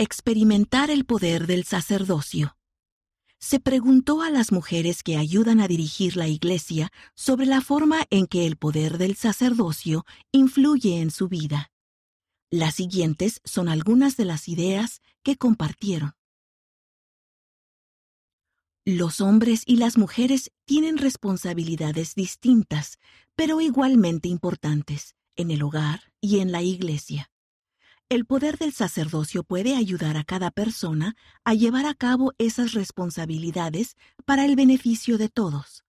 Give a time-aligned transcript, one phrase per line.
[0.00, 2.56] Experimentar el poder del sacerdocio.
[3.40, 8.28] Se preguntó a las mujeres que ayudan a dirigir la Iglesia sobre la forma en
[8.28, 11.72] que el poder del sacerdocio influye en su vida.
[12.48, 16.12] Las siguientes son algunas de las ideas que compartieron.
[18.84, 23.00] Los hombres y las mujeres tienen responsabilidades distintas,
[23.34, 27.32] pero igualmente importantes, en el hogar y en la iglesia.
[28.10, 33.96] El poder del sacerdocio puede ayudar a cada persona a llevar a cabo esas responsabilidades
[34.24, 35.84] para el beneficio de todos.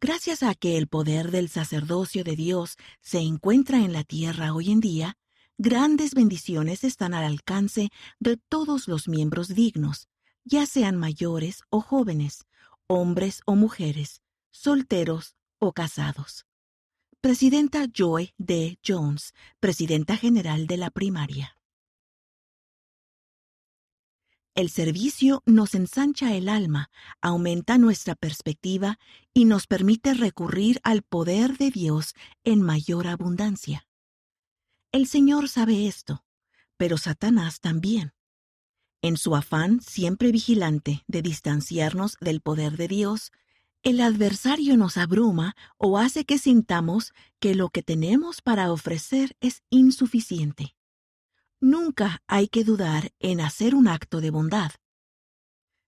[0.00, 4.70] Gracias a que el poder del sacerdocio de Dios se encuentra en la tierra hoy
[4.70, 5.18] en día,
[5.58, 7.90] grandes bendiciones están al alcance
[8.20, 10.08] de todos los miembros dignos,
[10.44, 12.46] ya sean mayores o jóvenes,
[12.86, 16.46] hombres o mujeres, solteros o casados.
[17.24, 18.78] Presidenta Joy D.
[18.86, 21.56] Jones, Presidenta General de la Primaria.
[24.54, 26.90] El servicio nos ensancha el alma,
[27.22, 28.98] aumenta nuestra perspectiva
[29.32, 32.12] y nos permite recurrir al poder de Dios
[32.44, 33.86] en mayor abundancia.
[34.92, 36.26] El Señor sabe esto,
[36.76, 38.12] pero Satanás también.
[39.00, 43.32] En su afán siempre vigilante de distanciarnos del poder de Dios,
[43.84, 49.62] el adversario nos abruma o hace que sintamos que lo que tenemos para ofrecer es
[49.68, 50.74] insuficiente.
[51.60, 54.72] Nunca hay que dudar en hacer un acto de bondad.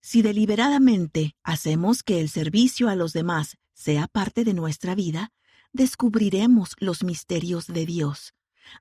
[0.00, 5.30] Si deliberadamente hacemos que el servicio a los demás sea parte de nuestra vida,
[5.74, 8.32] descubriremos los misterios de Dios,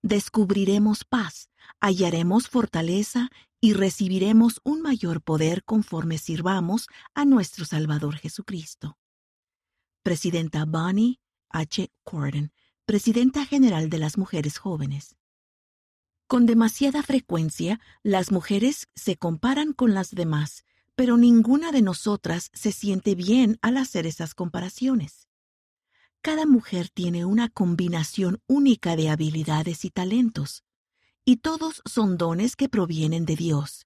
[0.01, 1.49] descubriremos paz,
[1.81, 8.97] hallaremos fortaleza y recibiremos un mayor poder conforme sirvamos a nuestro Salvador Jesucristo.
[10.03, 11.91] Presidenta Bonnie H.
[12.03, 12.51] Corden,
[12.85, 15.15] Presidenta General de las Mujeres Jóvenes.
[16.25, 22.71] Con demasiada frecuencia, las mujeres se comparan con las demás, pero ninguna de nosotras se
[22.71, 25.27] siente bien al hacer esas comparaciones.
[26.21, 30.63] Cada mujer tiene una combinación única de habilidades y talentos
[31.25, 33.85] y todos son dones que provienen de Dios.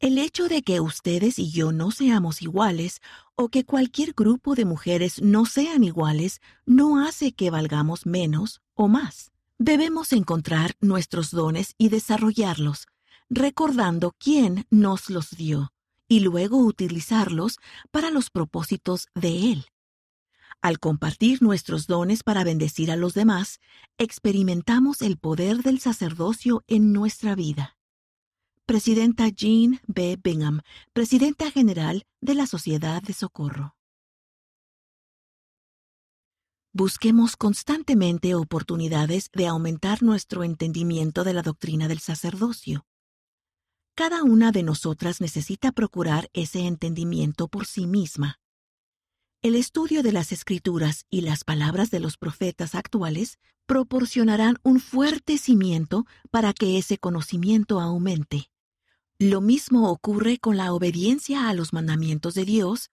[0.00, 3.00] El hecho de que ustedes y yo no seamos iguales
[3.34, 8.86] o que cualquier grupo de mujeres no sean iguales no hace que valgamos menos o
[8.86, 9.32] más.
[9.58, 12.86] Debemos encontrar nuestros dones y desarrollarlos,
[13.28, 15.72] recordando quién nos los dio,
[16.06, 17.56] y luego utilizarlos
[17.90, 19.66] para los propósitos de Él.
[20.62, 23.58] Al compartir nuestros dones para bendecir a los demás,
[23.96, 27.77] experimentamos el poder del sacerdocio en nuestra vida.
[28.68, 30.18] Presidenta Jean B.
[30.22, 30.60] Bingham,
[30.92, 33.74] Presidenta General de la Sociedad de Socorro.
[36.74, 42.84] Busquemos constantemente oportunidades de aumentar nuestro entendimiento de la doctrina del sacerdocio.
[43.94, 48.38] Cada una de nosotras necesita procurar ese entendimiento por sí misma.
[49.40, 55.38] El estudio de las escrituras y las palabras de los profetas actuales proporcionarán un fuerte
[55.38, 58.50] cimiento para que ese conocimiento aumente.
[59.20, 62.92] Lo mismo ocurre con la obediencia a los mandamientos de Dios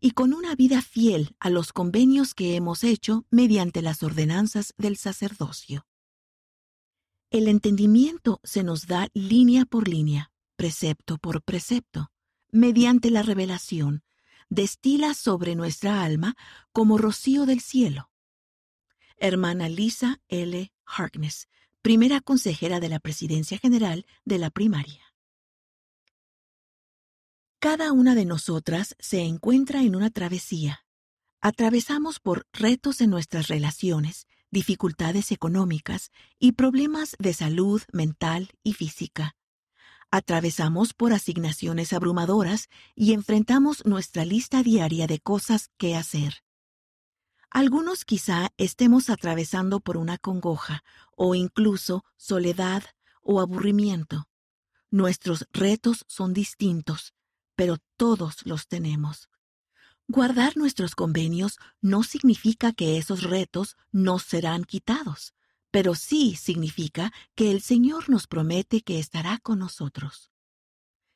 [0.00, 4.96] y con una vida fiel a los convenios que hemos hecho mediante las ordenanzas del
[4.96, 5.86] sacerdocio.
[7.30, 12.10] El entendimiento se nos da línea por línea, precepto por precepto,
[12.50, 14.02] mediante la revelación,
[14.48, 16.34] destila sobre nuestra alma
[16.72, 18.10] como rocío del cielo.
[19.18, 20.72] Hermana Lisa L.
[20.86, 21.50] Harkness,
[21.82, 25.07] primera consejera de la Presidencia General de la Primaria.
[27.60, 30.84] Cada una de nosotras se encuentra en una travesía.
[31.40, 39.34] Atravesamos por retos en nuestras relaciones, dificultades económicas y problemas de salud mental y física.
[40.12, 46.44] Atravesamos por asignaciones abrumadoras y enfrentamos nuestra lista diaria de cosas que hacer.
[47.50, 50.84] Algunos quizá estemos atravesando por una congoja
[51.16, 52.84] o incluso soledad
[53.20, 54.28] o aburrimiento.
[54.92, 57.14] Nuestros retos son distintos,
[57.58, 59.28] pero todos los tenemos.
[60.06, 65.34] Guardar nuestros convenios no significa que esos retos no serán quitados
[65.70, 70.30] pero sí significa que el Señor nos promete que estará con nosotros.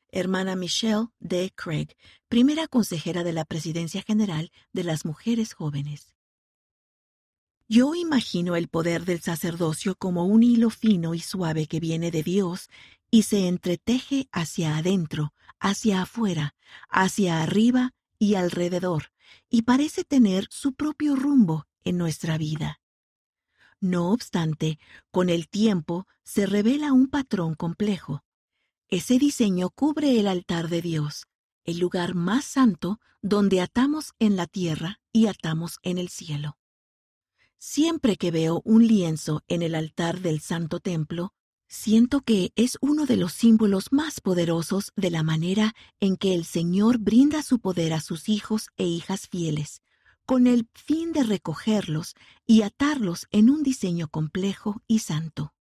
[0.09, 1.51] Hermana Michelle D.
[1.55, 1.87] Craig,
[2.29, 6.15] primera consejera de la Presidencia General de las Mujeres Jóvenes.
[7.67, 12.21] Yo imagino el poder del sacerdocio como un hilo fino y suave que viene de
[12.21, 12.69] Dios
[13.09, 16.55] y se entreteje hacia adentro, hacia afuera,
[16.89, 19.13] hacia arriba y alrededor,
[19.49, 22.81] y parece tener su propio rumbo en nuestra vida.
[23.79, 24.77] No obstante,
[25.09, 28.25] con el tiempo se revela un patrón complejo.
[28.89, 31.27] Ese diseño cubre el altar de Dios,
[31.63, 36.57] el lugar más santo donde atamos en la tierra y atamos en el cielo.
[37.57, 41.33] Siempre que veo un lienzo en el altar del Santo Templo,
[41.67, 46.45] siento que es uno de los símbolos más poderosos de la manera en que el
[46.45, 49.81] Señor brinda su poder a sus hijos e hijas fieles,
[50.25, 52.13] con el fin de recogerlos
[52.45, 55.53] y atarlos en un diseño complejo y santo.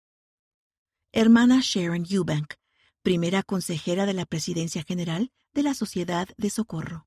[1.13, 2.55] Hermana Sharon Eubank,
[3.03, 7.07] primera consejera de la Presidencia General de la Sociedad de Socorro.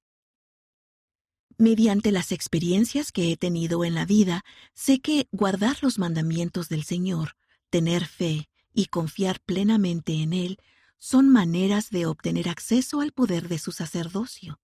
[1.57, 4.44] Mediante las experiencias que he tenido en la vida,
[4.74, 7.36] sé que guardar los mandamientos del Señor,
[7.69, 10.58] tener fe y confiar plenamente en Él
[10.98, 14.60] son maneras de obtener acceso al poder de su sacerdocio.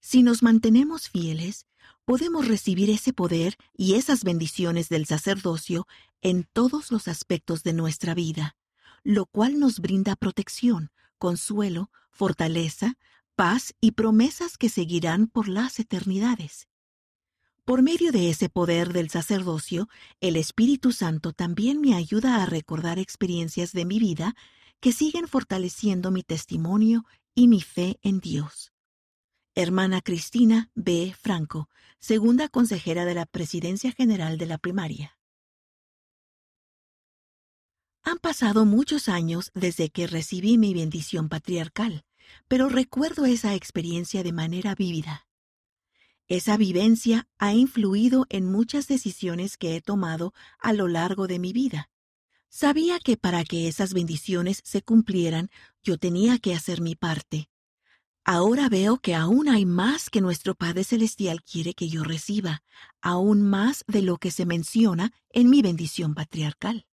[0.00, 1.66] Si nos mantenemos fieles,
[2.04, 5.86] podemos recibir ese poder y esas bendiciones del sacerdocio
[6.22, 8.56] en todos los aspectos de nuestra vida,
[9.02, 12.94] lo cual nos brinda protección, consuelo, fortaleza,
[13.34, 16.68] paz y promesas que seguirán por las eternidades.
[17.66, 19.88] Por medio de ese poder del sacerdocio,
[20.20, 24.36] el Espíritu Santo también me ayuda a recordar experiencias de mi vida
[24.78, 27.04] que siguen fortaleciendo mi testimonio
[27.34, 28.72] y mi fe en Dios.
[29.56, 31.12] Hermana Cristina B.
[31.20, 31.68] Franco,
[31.98, 35.18] segunda consejera de la Presidencia General de la Primaria.
[38.04, 42.04] Han pasado muchos años desde que recibí mi bendición patriarcal
[42.48, 45.25] pero recuerdo esa experiencia de manera vívida.
[46.28, 51.52] Esa vivencia ha influido en muchas decisiones que he tomado a lo largo de mi
[51.52, 51.88] vida.
[52.48, 55.50] Sabía que para que esas bendiciones se cumplieran,
[55.82, 57.48] yo tenía que hacer mi parte.
[58.24, 62.64] Ahora veo que aún hay más que nuestro Padre Celestial quiere que yo reciba,
[63.00, 66.86] aún más de lo que se menciona en mi bendición patriarcal.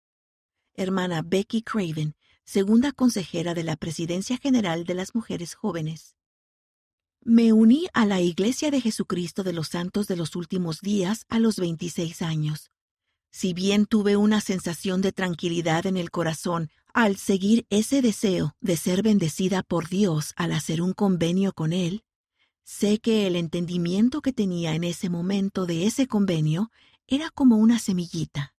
[0.74, 6.18] Hermana Becky Craven, segunda consejera de la Presidencia General de las Mujeres Jóvenes.
[7.24, 11.38] Me uní a la Iglesia de Jesucristo de los Santos de los Últimos Días a
[11.38, 12.72] los 26 años.
[13.30, 18.76] Si bien tuve una sensación de tranquilidad en el corazón al seguir ese deseo de
[18.76, 22.04] ser bendecida por Dios al hacer un convenio con Él,
[22.64, 26.72] sé que el entendimiento que tenía en ese momento de ese convenio
[27.06, 28.56] era como una semillita.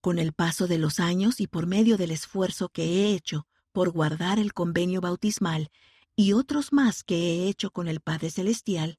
[0.00, 3.90] Con el paso de los años y por medio del esfuerzo que he hecho por
[3.90, 5.72] guardar el convenio bautismal
[6.16, 8.98] y otros más que he hecho con el Padre Celestial,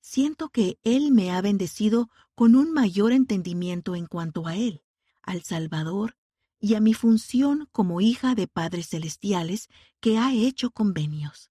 [0.00, 4.82] siento que Él me ha bendecido con un mayor entendimiento en cuanto a Él,
[5.22, 6.16] al Salvador
[6.60, 9.68] y a mi función como hija de Padres Celestiales
[10.00, 11.50] que ha hecho convenios.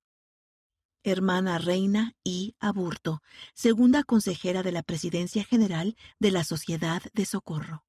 [1.03, 2.55] Hermana Reina I.
[2.59, 3.21] Aburto,
[3.53, 7.85] segunda consejera de la Presidencia General de la Sociedad de Socorro.